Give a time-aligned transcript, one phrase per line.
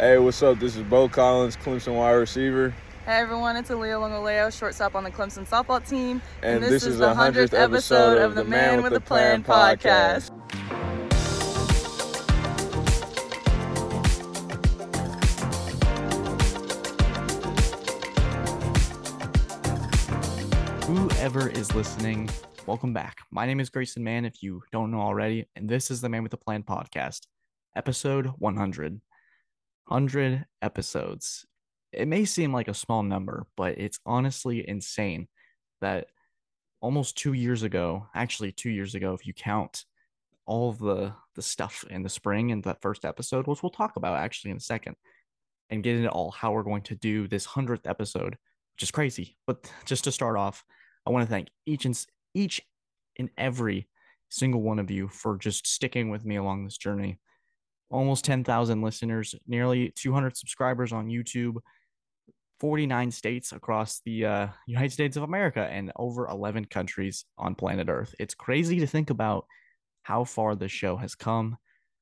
[0.00, 0.58] Hey, what's up?
[0.58, 2.74] This is Beaux Collins, Clemson wide receiver.
[3.04, 6.22] Hey everyone, it's Aaliyah Longoleo, shortstop on the Clemson softball team.
[6.42, 10.30] And, this, is the 100th episode of the Man with a Plan podcast.
[20.86, 22.30] Whoever is listening,
[22.64, 23.18] welcome back.
[23.30, 26.22] My name is Grayson Mann, if you don't know already, and this is the Man
[26.22, 27.26] with a Plan podcast,
[27.76, 29.02] episode 100.
[29.90, 31.44] 100 episodes.
[31.92, 35.26] It may seem like a small number, but it's honestly insane
[35.80, 36.06] that
[36.80, 39.84] almost two years ago, actually two years ago, if you count
[40.46, 44.18] all the the stuff in the spring and that first episode, which we'll talk about
[44.18, 44.94] actually in a second,
[45.70, 48.36] and get into all how we're going to do this hundredth episode,
[48.74, 49.36] which is crazy.
[49.46, 50.64] But just to start off,
[51.06, 52.60] I want to thank each and each
[53.18, 53.88] and every
[54.28, 57.18] single one of you for just sticking with me along this journey.
[57.90, 61.56] Almost 10,000 listeners, nearly 200 subscribers on YouTube,
[62.60, 67.88] 49 states across the uh, United States of America, and over 11 countries on planet
[67.88, 68.14] Earth.
[68.18, 69.46] It's crazy to think about
[70.02, 71.56] how far the show has come,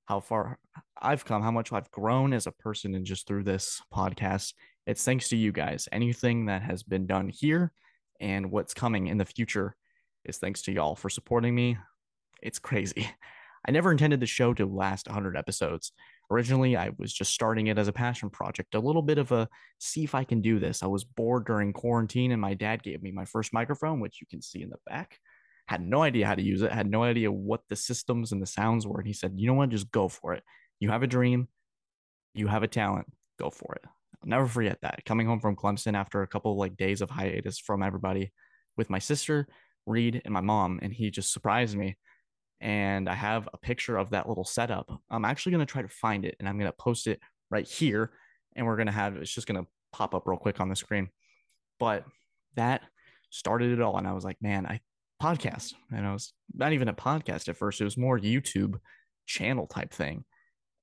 [0.06, 0.58] how far
[1.00, 4.54] I've come, how much I've grown as a person, and just through this podcast.
[4.86, 5.88] It's thanks to you guys.
[5.92, 7.72] Anything that has been done here
[8.20, 9.76] and what's coming in the future
[10.24, 11.78] is thanks to y'all for supporting me.
[12.42, 13.10] It's crazy.
[13.66, 15.92] I never intended the show to last 100 episodes.
[16.30, 19.48] Originally, I was just starting it as a passion project, a little bit of a
[19.78, 20.82] see if I can do this.
[20.82, 24.26] I was bored during quarantine, and my dad gave me my first microphone, which you
[24.28, 25.18] can see in the back.
[25.66, 28.46] Had no idea how to use it, had no idea what the systems and the
[28.46, 28.98] sounds were.
[28.98, 29.70] And he said, You know what?
[29.70, 30.42] Just go for it.
[30.80, 31.48] You have a dream,
[32.34, 33.06] you have a talent,
[33.38, 33.82] go for it.
[34.22, 35.04] I'll never forget that.
[35.04, 38.32] Coming home from Clemson after a couple of like days of hiatus from everybody
[38.76, 39.46] with my sister,
[39.86, 41.96] Reed, and my mom, and he just surprised me
[42.60, 44.90] and I have a picture of that little setup.
[45.10, 47.20] I'm actually going to try to find it and I'm going to post it
[47.50, 48.10] right here.
[48.56, 50.76] And we're going to have it's just going to pop up real quick on the
[50.76, 51.08] screen.
[51.78, 52.04] But
[52.56, 52.82] that
[53.30, 53.96] started it all.
[53.96, 54.80] And I was like, man, I
[55.22, 55.74] podcast.
[55.92, 58.78] And I was not even a podcast at first, it was more YouTube
[59.26, 60.24] channel type thing.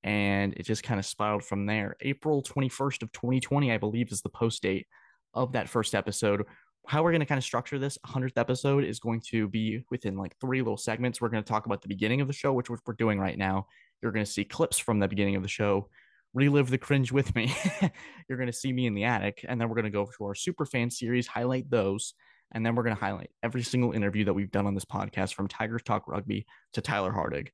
[0.02, 1.96] And it just kind of spiraled from there.
[2.00, 4.86] April 21st of 2020, I believe, is the post date
[5.34, 6.44] of that first episode
[6.86, 10.16] how we're going to kind of structure this 100th episode is going to be within
[10.16, 11.20] like three little segments.
[11.20, 13.66] We're going to talk about the beginning of the show, which we're doing right now.
[14.00, 15.88] You're going to see clips from the beginning of the show,
[16.32, 17.52] relive the cringe with me.
[18.28, 20.24] You're going to see me in the attic, and then we're going to go to
[20.24, 22.14] our super fan series, highlight those,
[22.52, 25.34] and then we're going to highlight every single interview that we've done on this podcast
[25.34, 27.48] from Tigers Talk Rugby to Tyler Hardig,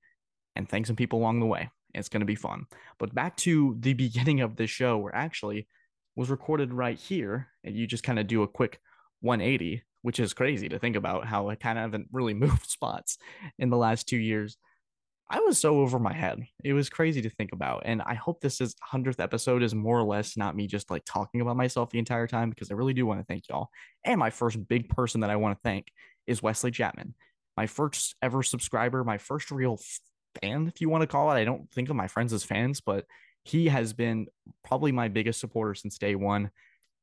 [0.57, 1.71] and thank some people along the way.
[1.95, 2.67] It's going to be fun.
[2.99, 5.69] But back to the beginning of the show, where actually
[6.17, 8.79] was recorded right here, and you just kind of do a quick
[9.23, 13.19] 180, which is crazy to think about how I kind of haven't really moved spots
[13.59, 14.57] in the last two years.
[15.31, 16.45] I was so over my head.
[16.63, 17.85] It was crazy to think about.
[17.87, 21.05] And I hope this is 100th episode is more or less not me just like
[21.07, 23.71] talking about myself the entire time because I really do want to thank y'all.
[24.05, 25.87] And my first big person that I want to thank
[26.27, 27.15] is Wesley Chapman,
[27.57, 29.79] my first ever subscriber, my first real
[30.43, 31.41] fan, if you want to call it.
[31.41, 33.07] I don't think of my friends as fans, but
[33.45, 34.27] he has been
[34.63, 36.51] probably my biggest supporter since day one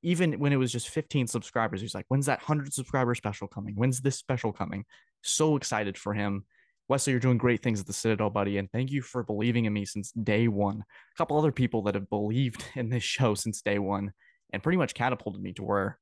[0.02, 3.76] even when it was just 15 subscribers, he's like, when's that 100 subscriber special coming?
[3.76, 4.86] When's this special coming?
[5.22, 6.46] So excited for him.
[6.88, 8.58] Wesley, you're doing great things at the Citadel, buddy.
[8.58, 10.78] And thank you for believing in me since day one.
[10.80, 14.12] A couple other people that have believed in this show since day one
[14.52, 16.00] and pretty much catapulted me to where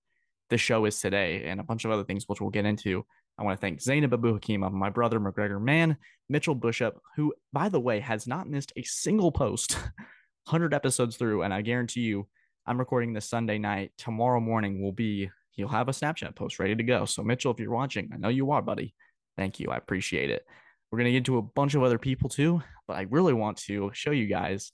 [0.50, 3.06] the show is today and a bunch of other things, which we'll get into.
[3.38, 5.98] I want to thank Zainab Abu Hakima, my brother, McGregor Mann,
[6.30, 9.74] Mitchell Bushup, who, by the way, has not missed a single post
[10.46, 11.44] 100 episodes through.
[11.44, 12.28] And I guarantee you,
[12.68, 13.94] I'm recording this Sunday night.
[13.98, 17.06] Tomorrow morning will be you'll have a Snapchat post ready to go.
[17.06, 18.94] So Mitchell, if you're watching, I know you are, buddy.
[19.38, 19.70] Thank you.
[19.70, 20.46] I appreciate it.
[20.92, 23.90] We're gonna get to a bunch of other people too, but I really want to
[23.94, 24.74] show you guys.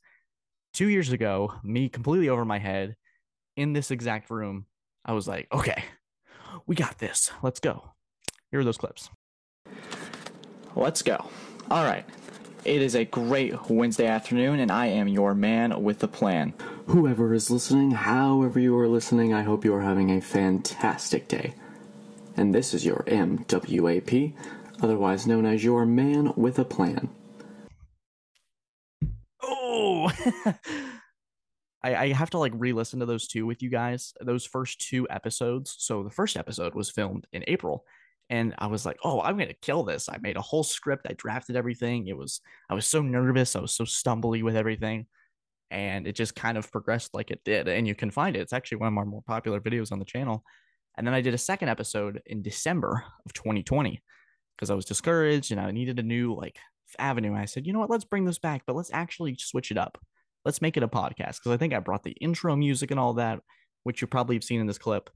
[0.73, 2.95] Two years ago, me completely over my head
[3.55, 4.65] in this exact room,
[5.05, 5.83] I was like, okay,
[6.65, 7.31] we got this.
[7.43, 7.91] Let's go.
[8.49, 9.11] Here are those clips.
[10.75, 11.29] Let's go.
[11.69, 12.05] All right.
[12.65, 16.53] It is a great Wednesday afternoon, and I am your man with the plan.
[16.87, 21.55] Whoever is listening, however you are listening, I hope you are having a fantastic day.
[22.37, 24.33] And this is your MWAP,
[24.81, 27.09] otherwise known as your man with a plan.
[29.41, 30.09] Oh,
[31.83, 34.79] I, I have to like re listen to those two with you guys, those first
[34.79, 35.75] two episodes.
[35.79, 37.83] So the first episode was filmed in April
[38.29, 41.07] and I was like, "Oh, I'm gonna kill this." I made a whole script.
[41.09, 42.07] I drafted everything.
[42.07, 43.55] It was I was so nervous.
[43.55, 45.07] I was so stumbly with everything,
[45.71, 47.67] and it just kind of progressed like it did.
[47.67, 48.41] And you can find it.
[48.41, 50.43] It's actually one of our more popular videos on the channel.
[50.97, 54.01] And then I did a second episode in December of 2020
[54.55, 56.57] because I was discouraged and I needed a new like
[56.99, 57.33] avenue.
[57.35, 57.89] I said, you know what?
[57.89, 59.97] Let's bring this back, but let's actually switch it up.
[60.45, 63.13] let's make it a podcast because I think I brought the intro music and all
[63.13, 63.39] that,
[63.83, 65.09] which you probably have seen in this clip.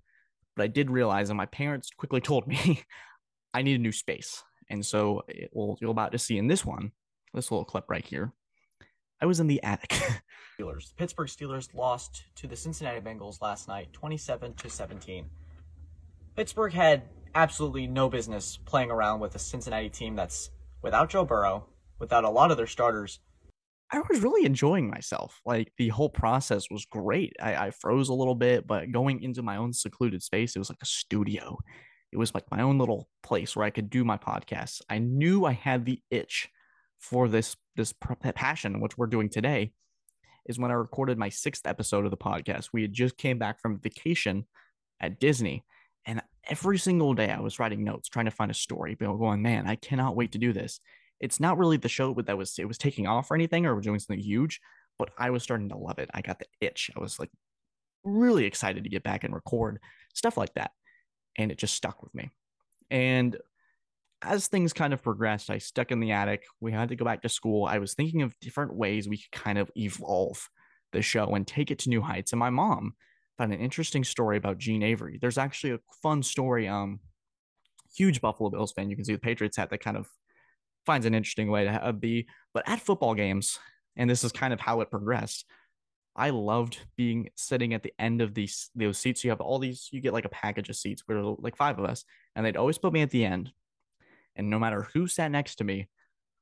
[0.58, 2.82] But I did realize, and my parents quickly told me,
[3.54, 4.44] I need a new space.
[4.70, 6.92] And so, it, well, you're about to see in this one,
[7.34, 8.34] this little clip right here,
[9.22, 9.92] I was in the attic.
[10.60, 10.90] Steelers.
[10.90, 15.26] The Pittsburgh Steelers lost to the Cincinnati Bengals last night, 27 to 17.
[16.36, 17.04] Pittsburgh had
[17.36, 20.50] absolutely no business playing around with a Cincinnati team that's
[20.82, 21.68] without Joe Burrow,
[22.00, 23.20] without a lot of their starters.
[23.92, 25.40] I was really enjoying myself.
[25.46, 27.34] Like the whole process was great.
[27.42, 30.70] I, I froze a little bit, but going into my own secluded space, it was
[30.70, 31.58] like a studio.
[32.12, 34.82] It was like my own little place where I could do my podcasts.
[34.90, 36.50] I knew I had the itch
[37.00, 37.94] for this this
[38.36, 39.72] passion, which we're doing today,
[40.48, 42.70] is when I recorded my sixth episode of the podcast.
[42.74, 44.46] We had just came back from vacation
[45.00, 45.64] at Disney,
[46.06, 49.42] and every single day I was writing notes, trying to find a story, but going,
[49.42, 50.80] man, I cannot wait to do this.
[51.20, 54.00] It's not really the show that was it was taking off or anything or doing
[54.00, 54.60] something huge,
[55.00, 56.10] but I was starting to love it.
[56.14, 56.92] I got the itch.
[56.96, 57.32] I was like
[58.04, 59.80] really excited to get back and record
[60.14, 60.72] stuff like that,
[61.38, 62.32] and it just stuck with me.
[62.90, 63.38] And
[64.22, 66.44] as things kind of progressed, I stuck in the attic.
[66.60, 67.66] We had to go back to school.
[67.66, 70.50] I was thinking of different ways we could kind of evolve
[70.92, 72.32] the show and take it to new heights.
[72.32, 72.94] And my mom
[73.38, 75.20] found an interesting story about Gene Avery.
[75.22, 76.68] There's actually a fun story.
[76.68, 77.00] Um,
[77.96, 78.90] huge Buffalo Bills fan.
[78.90, 80.08] You can see the Patriots hat that kind of
[80.88, 82.28] finds an interesting way to uh, be.
[82.54, 83.60] But at football games,
[83.96, 85.46] and this is kind of how it progressed.
[86.16, 89.24] I loved being sitting at the end of these those seats.
[89.24, 91.86] You have all these, you get like a package of seats where like five of
[91.86, 92.04] us,
[92.36, 93.52] and they'd always put me at the end
[94.38, 95.90] and no matter who sat next to me,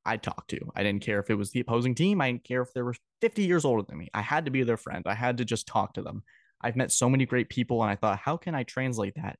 [0.05, 0.59] I'd talk to.
[0.75, 2.21] I didn't care if it was the opposing team.
[2.21, 4.09] I didn't care if they were 50 years older than me.
[4.13, 5.03] I had to be their friend.
[5.07, 6.23] I had to just talk to them.
[6.61, 9.39] I've met so many great people, and I thought, how can I translate that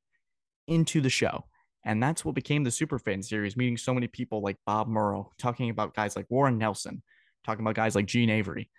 [0.67, 1.45] into the show?
[1.85, 5.69] And that's what became the Superfan series, meeting so many people like Bob Murrow, talking
[5.69, 7.03] about guys like Warren Nelson,
[7.45, 8.69] talking about guys like Gene Avery,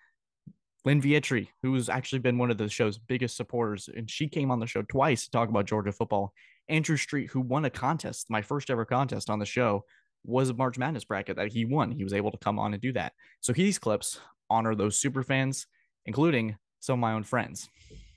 [0.84, 4.58] Lynn Vietri, who's actually been one of the show's biggest supporters, and she came on
[4.58, 6.32] the show twice to talk about Georgia football.
[6.68, 9.84] Andrew Street, who won a contest, my first ever contest on the show,
[10.24, 11.92] was a March Madness bracket that he won.
[11.92, 13.12] He was able to come on and do that.
[13.40, 14.18] So these clips
[14.50, 15.68] honor those super fans,
[16.06, 17.68] including some of my own friends.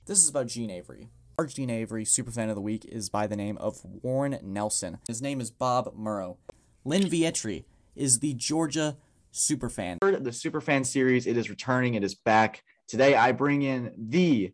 [0.07, 1.09] This is about Gene Avery.
[1.39, 4.97] Our Gene Avery super fan of the week is by the name of Warren Nelson.
[5.07, 6.35] His name is Bob Murrow.
[6.83, 7.63] Lynn Vietri
[7.95, 8.97] is the Georgia
[9.31, 9.99] super fan.
[10.01, 12.61] The super fan series, it is returning, it is back.
[12.89, 14.51] Today I bring in the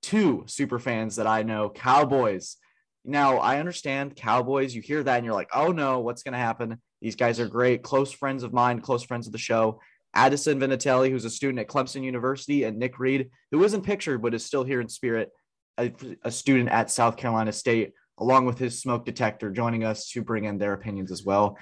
[0.00, 2.56] two super fans that I know, Cowboys
[3.04, 6.38] now, I understand Cowboys, you hear that and you're like, oh no, what's going to
[6.38, 6.80] happen?
[7.02, 9.80] These guys are great, close friends of mine, close friends of the show.
[10.14, 14.34] Addison Vinatieri, who's a student at Clemson University, and Nick Reed, who isn't pictured but
[14.34, 15.32] is still here in spirit,
[15.78, 15.92] a,
[16.24, 20.44] a student at South Carolina State, along with his smoke detector, joining us to bring
[20.44, 21.56] in their opinions as well.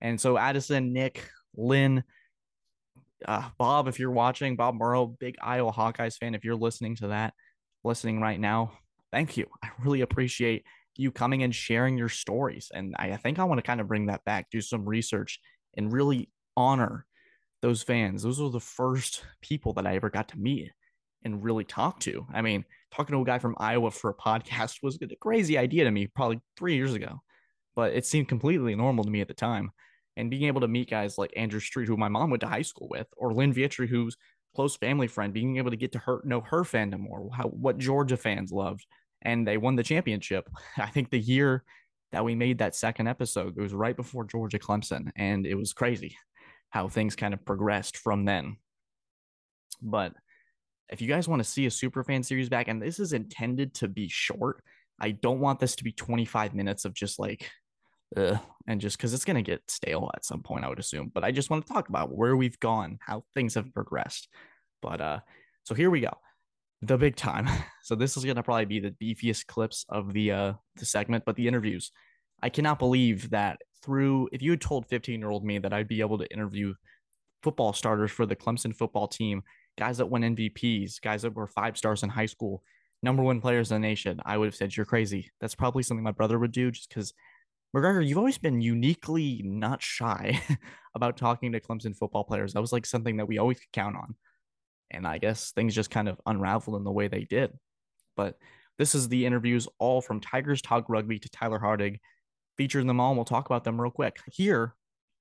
[0.00, 2.04] And so, Addison, Nick, Lynn,
[3.24, 7.08] uh, Bob, if you're watching, Bob Murrow, big Iowa Hawkeyes fan, if you're listening to
[7.08, 7.32] that,
[7.84, 8.72] listening right now,
[9.12, 9.46] thank you.
[9.62, 10.64] I really appreciate
[10.96, 12.70] you coming and sharing your stories.
[12.74, 15.40] And I, I think I want to kind of bring that back, do some research,
[15.76, 17.06] and really honor
[17.62, 18.22] those fans.
[18.22, 20.72] Those were the first people that I ever got to meet
[21.26, 22.26] and really talk to.
[22.32, 22.64] I mean,
[22.94, 26.06] talking to a guy from Iowa for a podcast was a crazy idea to me
[26.06, 27.20] probably three years ago,
[27.74, 29.70] but it seemed completely normal to me at the time.
[30.16, 32.62] And being able to meet guys like Andrew Street, who my mom went to high
[32.62, 34.16] school with, or Lynn Vietri, who's
[34.54, 37.76] close family friend, being able to get to her know her fandom or how what
[37.76, 38.86] Georgia fans loved,
[39.20, 40.48] and they won the championship.
[40.78, 41.64] I think the year
[42.12, 45.74] that we made that second episode, it was right before Georgia Clemson, and it was
[45.74, 46.16] crazy
[46.70, 48.56] how things kind of progressed from then.
[49.82, 50.14] But
[50.90, 53.74] if you guys want to see a super fan series back, and this is intended
[53.74, 54.62] to be short,
[55.00, 57.50] I don't want this to be 25 minutes of just like
[58.16, 58.38] uh,
[58.68, 61.10] and just because it's going to get stale at some point, I would assume.
[61.12, 64.28] But I just want to talk about where we've gone, how things have progressed.
[64.82, 65.20] But uh,
[65.64, 66.12] so here we go,
[66.82, 67.48] the big time.
[67.86, 71.22] So this is going to probably be the beefiest clips of the uh the segment,
[71.24, 71.92] but the interviews.
[72.42, 75.86] I cannot believe that through if you had told 15 year old me that I'd
[75.86, 76.74] be able to interview
[77.44, 79.44] football starters for the Clemson football team,
[79.78, 82.62] guys that won MVPs, guys that were five stars in high school,
[83.02, 85.30] number one players in the nation, I would have said you're crazy.
[85.40, 87.12] That's probably something my brother would do just because
[87.74, 90.40] McGregor, you've always been uniquely not shy
[90.94, 92.52] about talking to Clemson football players.
[92.52, 94.14] That was like something that we always could count on.
[94.90, 97.52] And I guess things just kind of unraveled in the way they did.
[98.16, 98.38] But
[98.78, 101.98] this is the interviews all from Tigers Talk Rugby to Tyler Hardig,
[102.56, 103.10] featuring them all.
[103.10, 104.16] And we'll talk about them real quick.
[104.32, 104.74] Here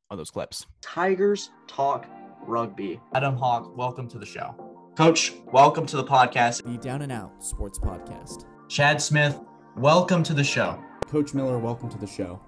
[0.10, 0.66] are those clips.
[0.82, 2.06] Tigers Talk
[2.48, 3.00] Rugby.
[3.14, 4.56] Adam Hawk, welcome to the show.
[4.98, 6.64] Coach, welcome to the podcast.
[6.64, 8.46] The Down and Out Sports Podcast.
[8.70, 9.40] Chad Smith,
[9.76, 10.82] welcome to the show.
[11.08, 12.40] Coach Miller, welcome to the show.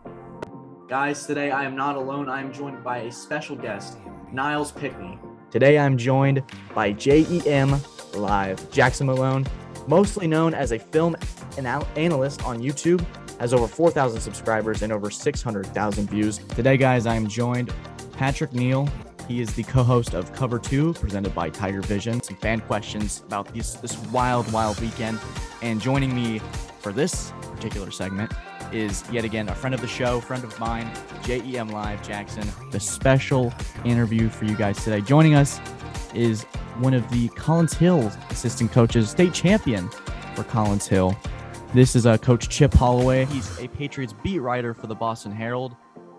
[0.88, 2.30] Guys, today I am not alone.
[2.30, 3.98] I am joined by a special guest,
[4.34, 5.20] Nyles Pinckney.
[5.52, 7.76] Today I'm joined by JEM
[8.14, 8.72] Live.
[8.72, 9.46] Jackson Malone,
[9.88, 11.16] mostly known as a film
[11.58, 13.06] analyst on YouTube,
[13.40, 16.38] has over 4,000 subscribers and over 600,000 views.
[16.38, 17.74] Today, guys, I am joined
[18.14, 18.90] Patrick Neal.
[19.28, 22.22] He is the co-host of Cover Two, presented by Tiger Vision.
[22.22, 25.20] Some fan questions about this this wild, wild weekend,
[25.62, 26.40] and joining me
[26.80, 28.32] for this particular segment
[28.72, 30.90] is yet again a friend of the show, friend of mine,
[31.24, 32.48] JEM Live Jackson.
[32.72, 33.54] The special
[33.84, 35.02] interview for you guys today.
[35.02, 35.60] Joining us
[36.14, 36.44] is
[36.80, 39.90] one of the Collins Hill assistant coaches, state champion
[40.36, 41.18] for Collins Hill.
[41.74, 43.26] This is uh, Coach Chip Holloway.
[43.26, 45.76] He's a Patriots beat writer for the Boston Herald.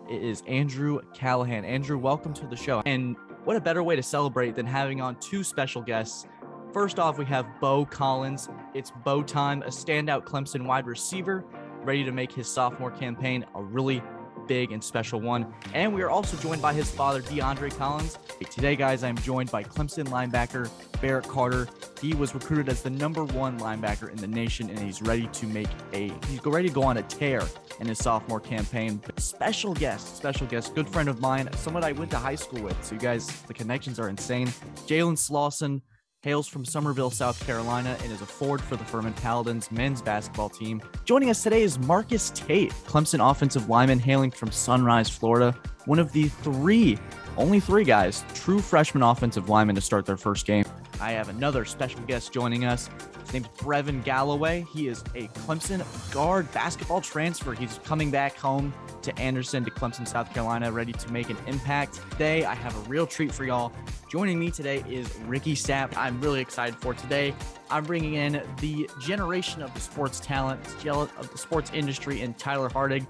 [0.08, 1.66] It is Andrew Callahan.
[1.66, 2.82] Andrew, welcome to the show.
[2.86, 6.26] And what a better way to celebrate than having on two special guests.
[6.72, 8.48] First off, we have Beaux Collins.
[8.72, 11.44] It's Beaux time, a standout Clemson wide receiver,
[11.82, 14.02] ready to make his sophomore campaign a really
[14.48, 15.52] big and special one.
[15.74, 18.18] And we are also joined by his father, DeAndre Collins.
[18.50, 20.68] Today, guys, I'm joined by Clemson linebacker
[21.00, 21.68] Barrett Carter.
[22.00, 25.46] He was recruited as the number one linebacker in the nation, and he's ready to
[25.46, 27.42] make a he's ready to go on a tear
[27.80, 29.00] in his sophomore campaign.
[29.04, 32.62] But special guest, special guest, good friend of mine, someone I went to high school
[32.62, 32.82] with.
[32.84, 34.48] So you guys, the connections are insane.
[34.86, 35.82] Jalen Slawson
[36.22, 40.48] hails from Summerville, South Carolina, and is a forward for the Furman Paladins men's basketball
[40.48, 40.82] team.
[41.04, 45.56] Joining us today is Marcus Tate, Clemson offensive lineman hailing from Sunrise, Florida,
[45.86, 46.98] one of the three,
[47.36, 50.64] only three guys, true freshman offensive linemen to start their first game.
[51.00, 52.90] I have another special guest joining us.
[53.22, 54.66] His name's Brevin Galloway.
[54.72, 57.54] He is a Clemson guard basketball transfer.
[57.54, 62.00] He's coming back home to Anderson to Clemson, South Carolina, ready to make an impact.
[62.10, 63.72] Today, I have a real treat for y'all.
[64.10, 65.96] Joining me today is Ricky Sapp.
[65.96, 67.32] I'm really excited for today.
[67.70, 72.68] I'm bringing in the generation of the sports talent, of the sports industry, and Tyler
[72.68, 73.06] Hardig.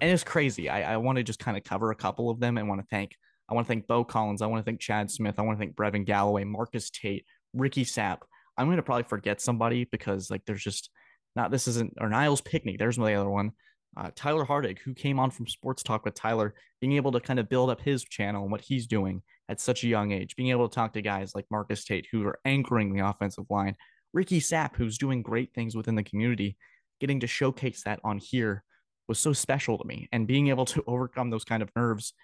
[0.00, 0.68] And it's crazy.
[0.68, 2.86] I, I want to just kind of cover a couple of them and want to
[2.88, 3.16] thank
[3.48, 4.42] I want to thank Beaux Collins.
[4.42, 5.38] I want to thank Chad Smith.
[5.38, 8.18] I want to thank Brevin Galloway, Marcus Tate, Ricky Sapp.
[8.56, 10.90] I'm going to probably forget somebody because like there's just
[11.36, 12.76] not this isn't or Nyles Pinckney.
[12.76, 13.52] There's my other one.
[13.96, 17.38] Uh, Tyler Hardig, who came on from Sports Talk with Tyler, being able to kind
[17.38, 20.50] of build up his channel and what he's doing at such a young age, being
[20.50, 23.76] able to talk to guys like Marcus Tate, who are anchoring the offensive line,
[24.12, 26.56] Ricky Sapp, who's doing great things within the community,
[27.00, 28.64] getting to showcase that on here
[29.06, 30.08] was so special to me.
[30.12, 32.14] And being able to overcome those kind of nerves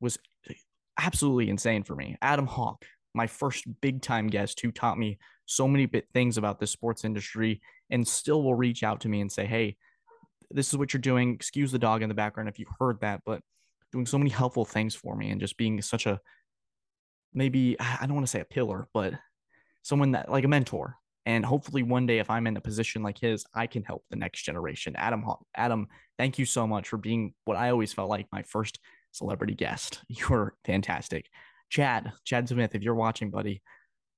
[0.00, 0.54] was eh,
[0.98, 2.16] absolutely insane for me.
[2.22, 6.60] Adam Hawk, my first big time guest who taught me so many bit things about
[6.60, 9.76] the sports industry and still will reach out to me and say, Hey,
[10.50, 11.34] this is what you're doing.
[11.34, 13.40] Excuse the dog in the background if you heard that, but
[13.92, 16.20] doing so many helpful things for me and just being such a
[17.32, 19.14] maybe I don't want to say a pillar, but
[19.82, 20.96] someone that like a mentor.
[21.26, 24.16] And hopefully one day if I'm in a position like his, I can help the
[24.16, 24.96] next generation.
[24.96, 25.44] Adam Hawk.
[25.54, 28.78] Adam, thank you so much for being what I always felt like my first
[29.12, 30.02] celebrity guest.
[30.08, 31.26] You're fantastic.
[31.70, 33.60] Chad, Chad Smith, if you're watching, buddy,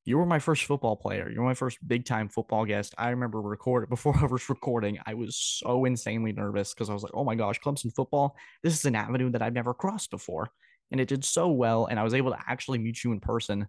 [0.04, 1.28] you were my first football player.
[1.28, 2.94] You're my first big time football guest.
[2.96, 7.02] I remember record before I was recording, I was so insanely nervous because I was
[7.02, 8.36] like, oh my gosh, Clemson football.
[8.62, 10.50] This is an avenue that I've never crossed before.
[10.90, 11.86] And it did so well.
[11.86, 13.68] And I was able to actually meet you in person.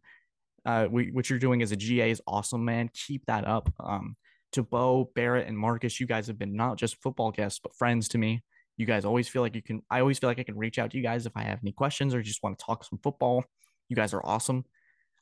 [0.65, 2.89] Uh, we, what you're doing as a GA is awesome, man.
[2.93, 3.71] Keep that up.
[3.79, 4.15] Um,
[4.53, 8.09] to Beaux, Barrett, and Marcus, you guys have been not just football guests, but friends
[8.09, 8.41] to me.
[8.77, 10.91] You guys always feel like you can, I always feel like I can reach out
[10.91, 13.43] to you guys if I have any questions or just want to talk some football.
[13.89, 14.65] You guys are awesome.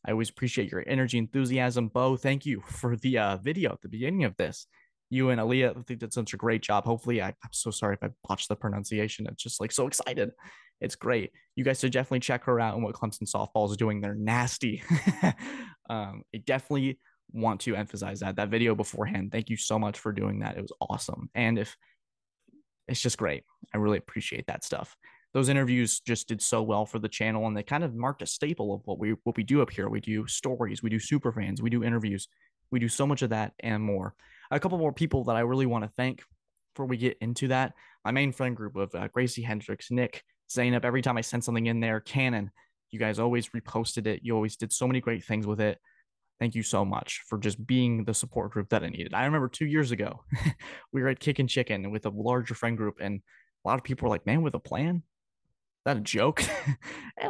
[0.05, 1.89] I always appreciate your energy, enthusiasm.
[1.89, 4.67] Beaux, thank you for the uh, video at the beginning of this.
[5.09, 6.85] You and Aaliyah, I think did such a great job.
[6.85, 9.25] Hopefully, I, am so sorry if I botched the pronunciation.
[9.27, 10.31] It's just like so excited.
[10.81, 11.31] It's great.
[11.55, 14.01] You guys should definitely check her out and what Clemson softball is doing.
[14.01, 14.83] They're nasty.
[15.89, 16.99] um, I definitely
[17.31, 18.35] want to emphasize that.
[18.35, 20.57] That video beforehand, thank you so much for doing that.
[20.57, 21.29] It was awesome.
[21.33, 21.75] And if
[22.89, 23.43] it's just great,
[23.73, 24.95] I really appreciate that stuff
[25.33, 28.25] those interviews just did so well for the channel and they kind of marked a
[28.25, 29.89] staple of what we what we do up here.
[29.89, 32.27] We do stories, we do super fans, we do interviews,
[32.71, 34.15] we do so much of that and more.
[34.51, 36.23] A couple more people that I really want to thank
[36.73, 37.73] before we get into that.
[38.03, 40.85] My main friend group of uh, Gracie Hendricks, Nick, Zainab.
[40.85, 42.49] Every time I sent something in there, Cannon,
[42.89, 44.21] you guys always reposted it.
[44.23, 45.77] You always did so many great things with it.
[46.39, 49.13] Thank you so much for just being the support group that I needed.
[49.13, 50.23] I remember two years ago,
[50.93, 53.21] we were at Kickin' Chicken with a larger friend group, and
[53.65, 55.03] a lot of people were like, "Man, with a plan,
[55.85, 56.41] that a joke?
[56.65, 56.77] and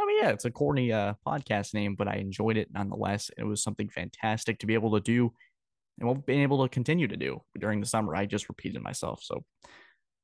[0.02, 3.32] I mean, yeah, it's a corny uh, podcast name, but I enjoyed it nonetheless.
[3.38, 5.34] It was something fantastic to be able to do
[6.00, 8.16] and we've been able to continue to do during the summer.
[8.16, 9.22] I just repeated myself.
[9.22, 9.44] So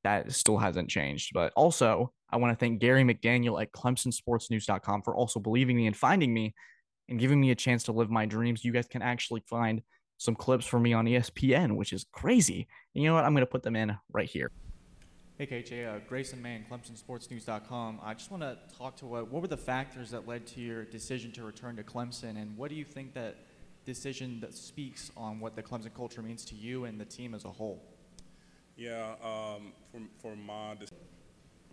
[0.03, 1.31] that still hasn't changed.
[1.33, 5.95] But also, I want to thank Gary McDaniel at ClemsonSportsNews.com for also believing me and
[5.95, 6.53] finding me
[7.09, 8.65] and giving me a chance to live my dreams.
[8.65, 9.81] You guys can actually find
[10.17, 12.67] some clips for me on ESPN, which is crazy.
[12.93, 13.25] And you know what?
[13.25, 14.51] I'm going to put them in right here.
[15.37, 17.99] Hey KJ, uh, Grayson Mann, ClemsonSportsNews.com.
[18.01, 20.85] I just want to talk to what what were the factors that led to your
[20.85, 23.35] decision to return to Clemson, and what do you think that
[23.83, 27.43] decision that speaks on what the Clemson culture means to you and the team as
[27.43, 27.83] a whole?
[28.77, 30.77] Yeah, um, for, for my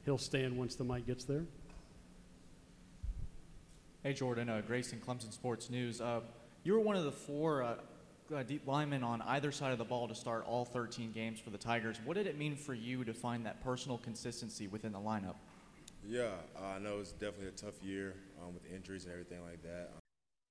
[0.04, 1.44] He'll stand once the mic gets there.
[4.04, 6.00] Hey Jordan, uh, Grayson, Clemson Sports News.
[6.00, 6.22] Uh,
[6.64, 7.74] you were one of the four uh,
[8.34, 11.50] uh, deep linemen on either side of the ball to start all 13 games for
[11.50, 11.98] the Tigers.
[12.04, 15.36] What did it mean for you to find that personal consistency within the lineup?
[16.04, 16.30] Yeah,
[16.60, 19.90] I know it's definitely a tough year um, with injuries and everything like that.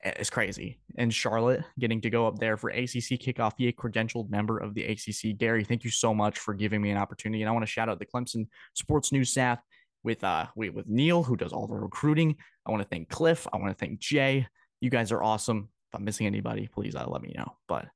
[0.06, 0.80] It's crazy.
[0.98, 4.76] And Charlotte getting to go up there for ACC kickoff, be a credentialed member of
[4.76, 5.38] the ACC.
[5.38, 7.44] Gary, thank you so much for giving me an opportunity.
[7.44, 9.60] And I want to shout out the Clemson Sports News staff
[10.04, 12.36] with uh with Neil who does all the recruiting.
[12.66, 13.48] I want to thank Cliff.
[13.52, 14.48] I want to thank Jay.
[14.80, 15.70] You guys are awesome.
[15.92, 17.58] If I'm missing anybody, please uh, let me know.
[17.68, 17.88] But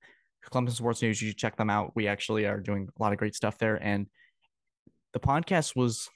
[0.51, 1.93] Clemson Sports News, you should check them out.
[1.95, 4.07] We actually are doing a lot of great stuff there, and
[5.13, 6.09] the podcast was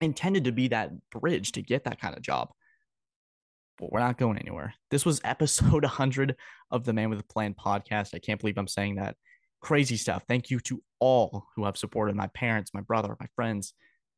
[0.00, 2.50] intended to be that bridge to get that kind of job.
[3.78, 4.74] But we're not going anywhere.
[4.90, 6.36] This was episode 100
[6.70, 8.14] of the Man with a Plan podcast.
[8.14, 9.16] I can't believe I'm saying that.
[9.60, 10.24] Crazy stuff.
[10.28, 13.74] Thank you to all who have supported my parents, my brother, my friends,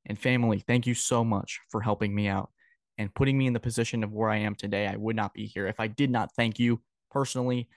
[0.07, 0.63] and family.
[0.67, 2.51] Thank you so much for helping me out
[2.99, 4.87] and putting me in the position of where I am today.
[4.87, 6.81] I would not be here if I did not thank you
[7.11, 7.69] personally.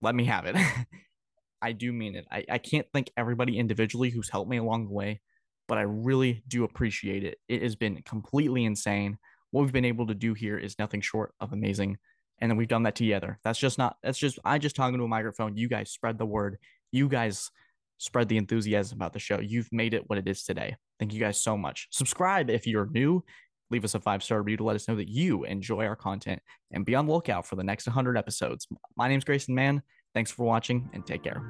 [0.00, 0.56] Let me have it.
[1.62, 2.26] I do mean it.
[2.30, 5.20] I, I can't thank everybody individually who's helped me along the way,
[5.68, 7.38] but I really do appreciate it.
[7.48, 9.16] It has been completely insane.
[9.52, 11.98] What we've been able to do here is nothing short of amazing.
[12.40, 13.38] And then we've done that together.
[13.44, 15.56] That's just not, that's just, I just talking to a microphone.
[15.56, 16.58] You guys spread the word.
[16.90, 17.50] You guys
[17.98, 19.40] spread the enthusiasm about the show.
[19.40, 20.76] You've made it what it is today.
[20.98, 21.88] Thank you guys so much.
[21.90, 23.24] Subscribe if you're new.
[23.70, 26.40] Leave us a five star review to let us know that you enjoy our content
[26.72, 28.66] and be on the lookout for the next 100 episodes.
[28.96, 29.82] My name's Grayson Mann.
[30.14, 31.42] Thanks for watching and take care.